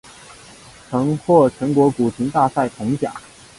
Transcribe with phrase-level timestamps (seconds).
[0.89, 3.13] 曾获全国古琴大赛铜奖。